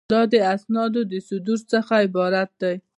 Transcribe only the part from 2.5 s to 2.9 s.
دی.